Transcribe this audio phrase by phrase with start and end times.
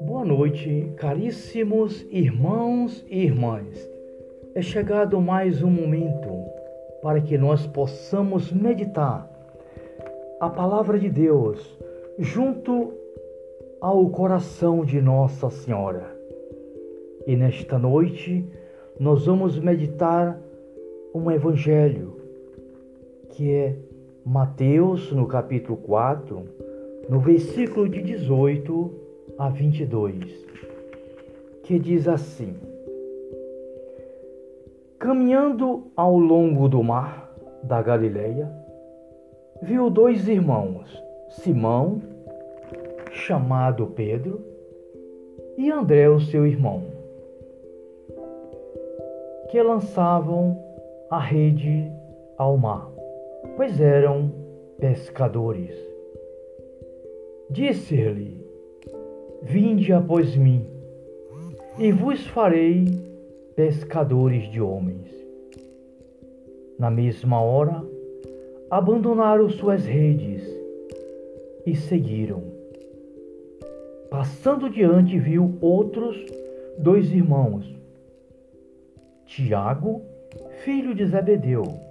[0.00, 3.90] Boa noite, caríssimos irmãos e irmãs.
[4.54, 6.30] É chegado mais um momento
[7.02, 9.30] para que nós possamos meditar
[10.40, 11.78] a palavra de Deus
[12.18, 12.94] junto
[13.80, 16.16] ao coração de Nossa Senhora.
[17.26, 18.48] E nesta noite
[18.98, 20.40] nós vamos meditar
[21.14, 22.16] um evangelho
[23.30, 23.76] que é
[24.28, 26.42] Mateus, no capítulo 4,
[27.08, 28.90] no versículo de 18
[29.38, 30.44] a 22,
[31.62, 32.56] que diz assim:
[34.98, 38.50] Caminhando ao longo do mar da Galileia,
[39.62, 42.02] viu dois irmãos, Simão,
[43.12, 44.40] chamado Pedro,
[45.56, 46.82] e André, o seu irmão,
[49.52, 50.60] que lançavam
[51.08, 51.88] a rede
[52.36, 52.95] ao mar,
[53.56, 54.30] pois eram
[54.78, 55.74] pescadores.
[57.50, 58.44] Disse-lhe:
[59.42, 60.66] Vinde após mim,
[61.78, 62.84] e vos farei
[63.54, 65.10] pescadores de homens.
[66.78, 67.82] Na mesma hora,
[68.70, 70.42] abandonaram suas redes
[71.64, 72.42] e seguiram.
[74.10, 76.16] Passando diante, viu outros
[76.78, 77.66] dois irmãos,
[79.24, 80.02] Tiago,
[80.64, 81.85] filho de Zebedeu,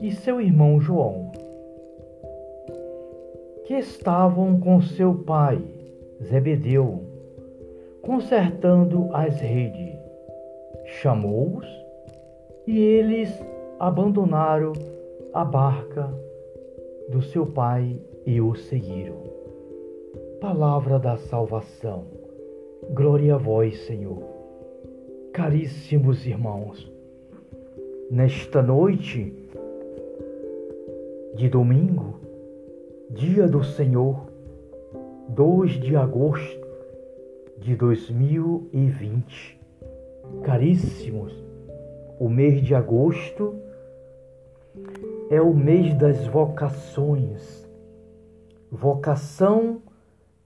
[0.00, 1.30] e seu irmão João,
[3.64, 5.62] que estavam com seu pai,
[6.22, 7.02] Zebedeu,
[8.02, 9.94] consertando as redes.
[11.00, 11.66] Chamou-os
[12.66, 13.30] e eles
[13.78, 14.72] abandonaram
[15.32, 16.12] a barca
[17.08, 19.22] do seu pai e o seguiram.
[20.40, 22.04] Palavra da salvação.
[22.92, 24.22] Glória a vós, Senhor.
[25.32, 26.90] Caríssimos irmãos,
[28.10, 29.34] nesta noite
[31.34, 32.20] de domingo,
[33.10, 34.30] dia do Senhor,
[35.28, 36.66] 2 de agosto
[37.58, 39.60] de 2020.
[40.42, 41.32] Caríssimos,
[42.20, 43.54] o mês de agosto
[45.28, 47.68] é o mês das vocações.
[48.70, 49.82] Vocação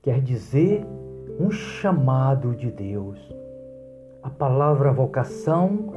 [0.03, 0.87] quer dizer
[1.39, 3.19] um chamado de Deus.
[4.23, 5.93] A palavra vocação,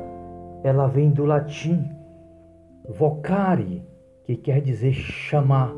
[0.64, 1.90] ela vem do latim
[2.88, 3.84] vocare,
[4.24, 5.74] que quer dizer chamar.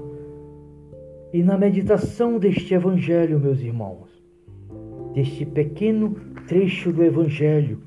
[1.32, 4.10] E na meditação deste evangelho, meus irmãos,
[5.14, 6.16] deste pequeno
[6.48, 7.82] trecho do evangelho,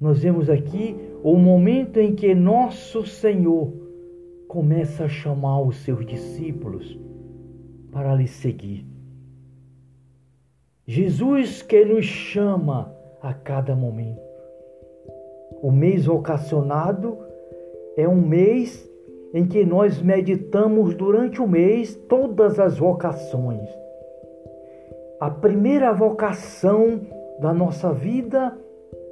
[0.00, 3.72] nós vemos aqui o momento em que nosso Senhor
[4.46, 6.98] começa a chamar os seus discípulos
[7.90, 8.84] para lhe seguir.
[10.86, 14.20] Jesus que nos chama a cada momento.
[15.62, 17.18] O mês vocacionado
[17.96, 18.88] é um mês
[19.32, 23.68] em que nós meditamos durante o mês todas as vocações.
[25.20, 27.00] A primeira vocação
[27.40, 28.56] da nossa vida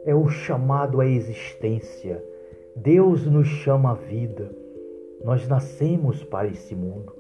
[0.05, 2.23] é o chamado à existência.
[2.77, 4.51] Deus nos chama à vida.
[5.25, 7.13] Nós nascemos para esse mundo.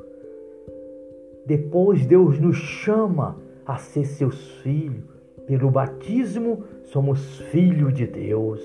[1.46, 3.36] Depois, Deus nos chama
[3.66, 5.04] a ser seus filhos.
[5.46, 8.60] Pelo batismo, somos filhos de Deus.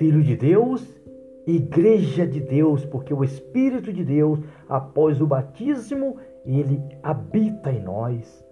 [0.00, 0.82] Filho de Deus,
[1.46, 6.16] igreja de Deus, porque o Espírito de Deus, após o batismo,
[6.46, 8.42] ele habita em nós.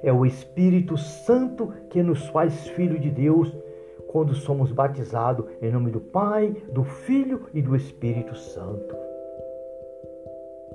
[0.00, 3.52] É o Espírito Santo que nos faz filho de Deus
[4.06, 8.94] quando somos batizados em nome do Pai, do Filho e do Espírito Santo.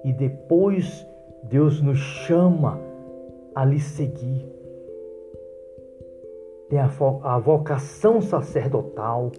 [0.04, 1.08] E depois
[1.44, 2.78] Deus nos chama
[3.56, 4.46] a lhe seguir.
[6.70, 9.32] Tem a vocação sacerdotal,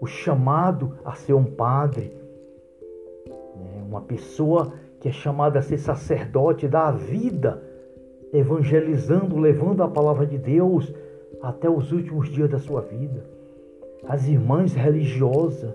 [0.00, 2.12] o chamado a ser um padre,
[3.56, 3.82] né?
[3.86, 7.62] uma pessoa que é chamada a ser sacerdote da vida
[8.32, 10.92] evangelizando, levando a palavra de Deus
[11.40, 13.24] até os últimos dias da sua vida.
[14.06, 15.74] As irmãs religiosas,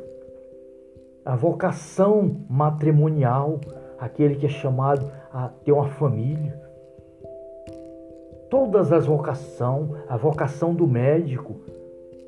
[1.26, 3.60] a vocação matrimonial,
[3.98, 6.62] aquele que é chamado a ter uma família.
[8.50, 11.62] Todas as vocações, a vocação do médico,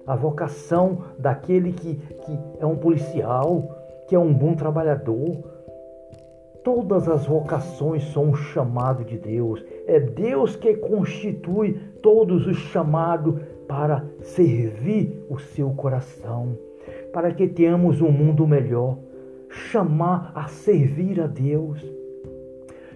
[0.06, 3.68] a vocação daquele que, que é um policial,
[4.07, 5.56] que é um bom trabalhador,
[6.66, 9.63] Todas as vocações são um chamado de Deus.
[9.86, 13.36] É Deus que constitui todos os chamados
[13.68, 16.57] para servir o seu coração,
[17.13, 18.98] para que tenhamos um mundo melhor.
[19.48, 21.86] Chamar a servir a Deus.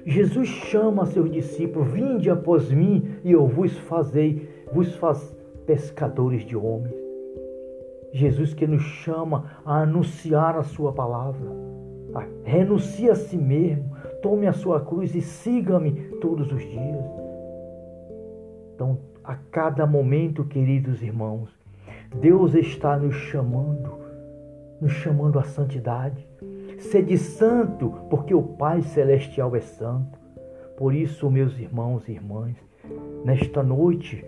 [0.04, 5.32] Jesus chama seus discípulos: Vinde após mim e eu vos fazei, vos faz
[5.70, 6.96] pescadores de homens.
[8.12, 11.48] Jesus que nos chama a anunciar a sua palavra.
[12.44, 17.06] Renuncie a si mesmo, tome a sua cruz e siga-me todos os dias.
[18.74, 21.52] Então, a cada momento, queridos irmãos,
[22.20, 23.92] Deus está nos chamando,
[24.82, 26.28] nos chamando à santidade.
[26.80, 30.18] Sede santo, porque o Pai Celestial é santo.
[30.76, 32.56] Por isso, meus irmãos e irmãs,
[33.24, 34.26] nesta noite,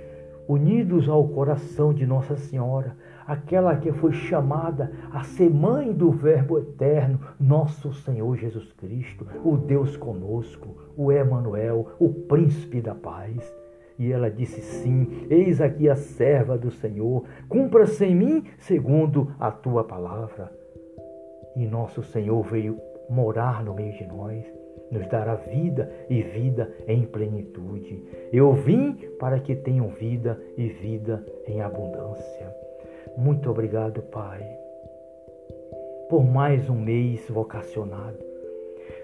[0.51, 6.59] unidos ao coração de Nossa Senhora, aquela que foi chamada a ser mãe do Verbo
[6.59, 13.41] eterno, nosso Senhor Jesus Cristo, o Deus conosco, o Emanuel, o príncipe da paz.
[13.97, 19.51] E ela disse sim: Eis aqui a serva do Senhor, cumpra-se em mim segundo a
[19.51, 20.51] tua palavra.
[21.55, 22.77] E nosso Senhor veio
[23.11, 24.43] morar no meio de nós
[24.89, 28.03] nos dará vida e vida em plenitude.
[28.31, 32.55] Eu vim para que tenham vida e vida em abundância.
[33.17, 34.41] Muito obrigado, Pai,
[36.09, 38.17] por mais um mês vocacionado.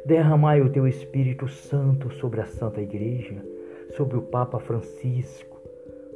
[0.05, 3.35] Derramai o teu Espírito Santo sobre a Santa Igreja,
[3.95, 5.57] sobre o Papa Francisco,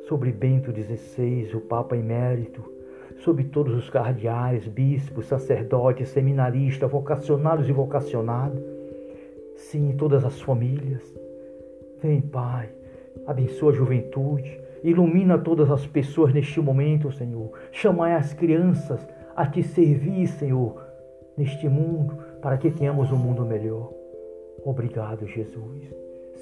[0.07, 2.63] sobre Bento XVI, o Papa Emérito,
[3.23, 8.61] sobre todos os cardeais, bispos, sacerdotes, seminaristas, vocacionados e vocacionados
[9.61, 11.03] sim, todas as famílias.
[12.01, 12.69] Vem, Pai,
[13.27, 17.51] abençoa a juventude, ilumina todas as pessoas neste momento, Senhor.
[17.71, 20.81] Chamai as crianças a te servir, Senhor,
[21.37, 23.91] neste mundo, para que tenhamos um mundo melhor.
[24.65, 25.93] Obrigado, Jesus,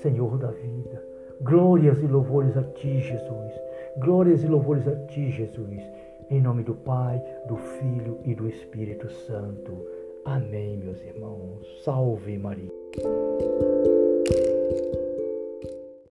[0.01, 1.03] Senhor da vida.
[1.41, 3.53] Glórias e louvores a Ti, Jesus.
[3.97, 5.83] Glórias e louvores a Ti, Jesus.
[6.31, 9.83] Em nome do Pai, do Filho e do Espírito Santo.
[10.23, 11.65] Amém, meus irmãos.
[11.83, 12.69] Salve Maria.